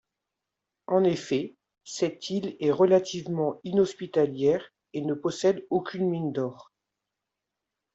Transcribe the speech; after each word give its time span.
En 0.87 1.03
effet, 1.03 1.53
cette 1.83 2.31
île 2.31 2.55
est 2.59 2.71
relativement 2.71 3.59
inhospitalière, 3.63 4.73
et 4.93 5.01
ne 5.01 5.13
possède 5.13 5.67
aucune 5.69 6.09
mine 6.09 6.31
d'or. 6.31 6.71